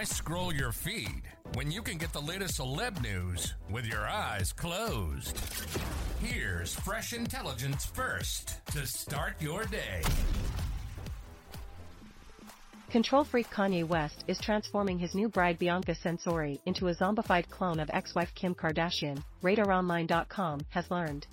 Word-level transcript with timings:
Why 0.00 0.04
scroll 0.04 0.54
your 0.54 0.72
feed 0.72 1.24
when 1.52 1.70
you 1.70 1.82
can 1.82 1.98
get 1.98 2.10
the 2.14 2.22
latest 2.22 2.58
celeb 2.58 3.02
news 3.02 3.52
with 3.68 3.84
your 3.84 4.08
eyes 4.08 4.50
closed? 4.50 5.38
Here's 6.22 6.74
fresh 6.74 7.12
intelligence 7.12 7.84
first 7.84 8.64
to 8.68 8.86
start 8.86 9.34
your 9.42 9.66
day. 9.66 10.00
Control 12.88 13.24
freak 13.24 13.50
Kanye 13.50 13.86
West 13.86 14.24
is 14.26 14.40
transforming 14.40 14.98
his 14.98 15.14
new 15.14 15.28
bride 15.28 15.58
Bianca 15.58 15.94
Censori 15.94 16.60
into 16.64 16.88
a 16.88 16.94
zombified 16.94 17.50
clone 17.50 17.78
of 17.78 17.90
ex-wife 17.92 18.34
Kim 18.34 18.54
Kardashian, 18.54 19.22
RadarOnline.com 19.42 20.60
has 20.70 20.90
learned. 20.90 21.26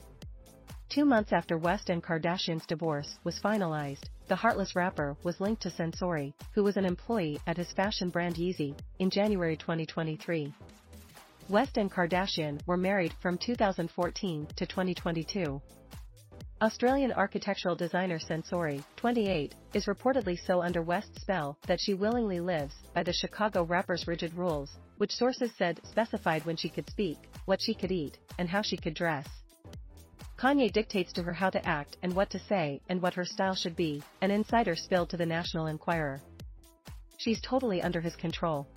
Two 0.98 1.06
months 1.06 1.32
after 1.32 1.60
West 1.60 1.92
and 1.92 2.02
Kardashian's 2.02 2.66
divorce 2.66 3.20
was 3.24 3.40
finalized, 3.40 4.06
the 4.30 4.36
heartless 4.36 4.76
rapper 4.76 5.16
was 5.22 5.40
linked 5.40 5.62
to 5.62 5.70
Censori, 5.70 6.34
who 6.56 6.64
was 6.64 6.76
an 6.76 6.86
employee 6.86 7.40
at 7.46 7.56
his 7.56 7.72
fashion 7.72 8.10
brand 8.10 8.34
Yeezy, 8.34 8.76
in 8.98 9.12
January 9.12 9.56
2023. 9.56 10.52
West 11.50 11.78
and 11.78 11.92
Kardashian 11.92 12.60
were 12.66 12.78
married 12.78 13.14
from 13.22 13.38
2014 13.38 14.48
to 14.56 14.66
2022. 14.66 15.62
Australian 16.64 17.12
architectural 17.12 17.76
designer 17.76 18.18
Censori, 18.18 18.84
28, 18.96 19.54
is 19.76 19.86
reportedly 19.86 20.36
so 20.48 20.64
under 20.64 20.82
West's 20.82 21.22
spell 21.22 21.60
that 21.68 21.80
she 21.80 21.94
willingly 21.94 22.40
lives 22.40 22.74
by 22.96 23.04
the 23.04 23.14
Chicago 23.14 23.62
rapper's 23.62 24.08
rigid 24.08 24.34
rules, 24.34 24.80
which 24.98 25.14
sources 25.14 25.52
said 25.60 25.80
specified 25.84 26.44
when 26.44 26.56
she 26.56 26.70
could 26.70 26.90
speak, 26.90 27.20
what 27.46 27.62
she 27.62 27.76
could 27.76 27.92
eat, 27.92 28.18
and 28.40 28.50
how 28.50 28.64
she 28.64 28.76
could 28.76 28.96
dress. 28.96 29.28
Kanye 30.38 30.72
dictates 30.72 31.12
to 31.14 31.24
her 31.24 31.34
how 31.34 31.50
to 31.50 31.68
act 31.68 31.98
and 32.04 32.14
what 32.14 32.30
to 32.30 32.38
say 32.38 32.80
and 32.90 33.02
what 33.02 33.16
her 33.16 33.26
style 33.26 33.56
should 33.56 33.76
be, 33.76 34.04
an 34.22 34.30
insider 34.30 34.76
spilled 34.76 35.10
to 35.10 35.18
the 35.18 35.26
National 35.26 35.66
Enquirer. 35.66 36.22
She's 37.18 37.42
totally 37.42 37.82
under 37.82 38.02
his 38.02 38.16
control. 38.16 38.68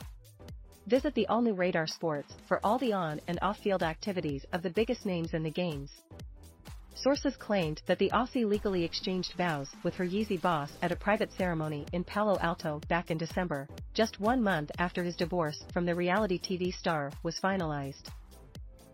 Visit 0.86 1.14
the 1.14 1.26
all-new 1.26 1.52
Radar 1.52 1.86
Sports 1.86 2.32
for 2.48 2.60
all 2.64 2.78
the 2.78 2.94
on- 2.94 3.20
and 3.28 3.38
off-field 3.42 3.82
activities 3.82 4.46
of 4.54 4.62
the 4.62 4.70
biggest 4.70 5.04
names 5.04 5.34
in 5.34 5.42
the 5.42 5.50
games. 5.50 5.90
Sources 6.94 7.36
claimed 7.36 7.82
that 7.86 7.98
the 7.98 8.10
Aussie 8.10 8.48
legally 8.48 8.82
exchanged 8.82 9.34
vows 9.34 9.68
with 9.82 9.94
her 9.94 10.06
Yeezy 10.06 10.40
boss 10.40 10.70
at 10.80 10.92
a 10.92 10.96
private 10.96 11.30
ceremony 11.32 11.84
in 11.92 12.04
Palo 12.04 12.38
Alto 12.40 12.80
back 12.88 13.10
in 13.10 13.18
December, 13.18 13.68
just 13.92 14.18
one 14.18 14.42
month 14.42 14.70
after 14.78 15.04
his 15.04 15.14
divorce 15.14 15.62
from 15.74 15.84
the 15.84 15.94
reality 15.94 16.38
TV 16.38 16.72
star 16.72 17.12
was 17.22 17.38
finalized. 17.38 18.08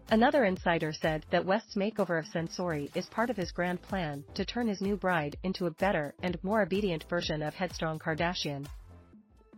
Another 0.08 0.44
insider 0.44 0.92
said 0.92 1.26
that 1.30 1.44
West's 1.44 1.74
makeover 1.74 2.16
of 2.16 2.26
Censori 2.26 2.88
is 2.94 3.06
part 3.06 3.28
of 3.28 3.36
his 3.36 3.50
grand 3.50 3.82
plan 3.82 4.22
to 4.34 4.44
turn 4.44 4.68
his 4.68 4.80
new 4.80 4.96
bride 4.96 5.36
into 5.42 5.66
a 5.66 5.70
better 5.72 6.14
and 6.22 6.38
more 6.44 6.62
obedient 6.62 7.02
version 7.10 7.42
of 7.42 7.54
headstrong 7.54 7.98
Kardashian. 7.98 8.68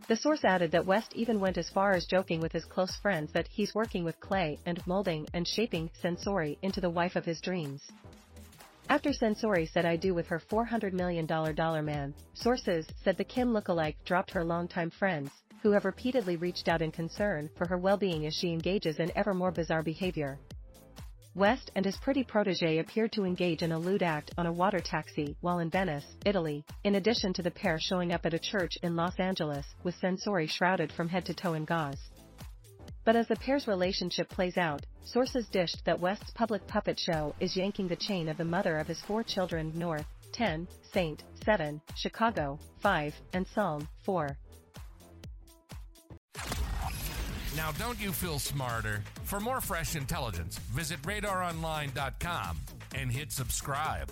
The 0.07 0.15
source 0.15 0.43
added 0.43 0.71
that 0.71 0.87
West 0.87 1.13
even 1.13 1.39
went 1.39 1.59
as 1.59 1.69
far 1.69 1.91
as 1.91 2.07
joking 2.07 2.39
with 2.39 2.51
his 2.51 2.65
close 2.65 2.95
friends 2.95 3.31
that 3.33 3.47
he's 3.47 3.75
working 3.75 4.03
with 4.03 4.19
clay 4.19 4.57
and 4.65 4.85
molding 4.87 5.27
and 5.35 5.47
shaping 5.47 5.91
Censori 6.01 6.57
into 6.63 6.81
the 6.81 6.89
wife 6.89 7.15
of 7.15 7.25
his 7.25 7.41
dreams. 7.41 7.83
After 8.89 9.11
Sensori 9.11 9.69
said 9.71 9.85
I 9.85 9.97
do 9.97 10.15
with 10.15 10.25
her 10.27 10.39
$400 10.39 10.93
million 10.93 11.27
man, 11.85 12.15
sources 12.33 12.87
said 13.03 13.17
the 13.17 13.23
Kim 13.23 13.53
lookalike 13.53 14.03
dropped 14.03 14.31
her 14.31 14.43
longtime 14.43 14.89
friends, 14.89 15.29
who 15.61 15.69
have 15.73 15.85
repeatedly 15.85 16.37
reached 16.37 16.67
out 16.67 16.81
in 16.81 16.91
concern 16.91 17.51
for 17.55 17.67
her 17.67 17.77
well-being 17.77 18.25
as 18.25 18.33
she 18.33 18.51
engages 18.51 18.97
in 18.97 19.11
ever 19.15 19.35
more 19.35 19.51
bizarre 19.51 19.83
behavior. 19.83 20.39
West 21.35 21.69
and 21.75 21.85
his 21.85 21.97
pretty 21.97 22.23
protege 22.23 22.79
appeared 22.79 23.11
to 23.11 23.25
engage 23.25 23.61
in 23.61 23.73
a 23.73 23.77
lewd 23.77 24.01
act 24.01 24.33
on 24.39 24.47
a 24.47 24.51
water 24.51 24.79
taxi 24.79 25.37
while 25.41 25.59
in 25.59 25.69
Venice, 25.69 26.15
Italy, 26.25 26.65
in 26.83 26.95
addition 26.95 27.31
to 27.33 27.43
the 27.43 27.51
pair 27.51 27.77
showing 27.79 28.11
up 28.11 28.25
at 28.25 28.33
a 28.33 28.39
church 28.39 28.75
in 28.81 28.95
Los 28.95 29.19
Angeles 29.19 29.67
with 29.83 29.95
Sensori 30.01 30.49
shrouded 30.49 30.91
from 30.91 31.09
head 31.09 31.25
to 31.25 31.35
toe 31.35 31.53
in 31.53 31.63
gauze. 31.63 32.09
But 33.05 33.15
as 33.15 33.27
the 33.27 33.35
pair's 33.37 33.67
relationship 33.67 34.29
plays 34.29 34.57
out, 34.57 34.85
sources 35.05 35.47
dished 35.51 35.83
that 35.85 35.99
West's 35.99 36.31
public 36.31 36.65
puppet 36.67 36.99
show 36.99 37.33
is 37.39 37.55
yanking 37.55 37.87
the 37.87 37.95
chain 37.95 38.29
of 38.29 38.37
the 38.37 38.45
mother 38.45 38.77
of 38.77 38.87
his 38.87 39.01
four 39.01 39.23
children 39.23 39.71
North, 39.75 40.05
10, 40.33 40.67
Saint, 40.93 41.23
7, 41.43 41.81
Chicago, 41.95 42.59
5, 42.81 43.13
and 43.33 43.47
Psalm, 43.47 43.87
4. 44.05 44.37
Now, 47.55 47.71
don't 47.73 47.99
you 47.99 48.11
feel 48.11 48.39
smarter? 48.39 49.03
For 49.23 49.39
more 49.39 49.59
fresh 49.59 49.95
intelligence, 49.95 50.57
visit 50.57 51.01
radaronline.com 51.01 52.57
and 52.95 53.11
hit 53.11 53.31
subscribe. 53.31 54.11